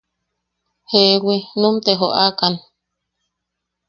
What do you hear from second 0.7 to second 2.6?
Jeewi, num te joʼakan.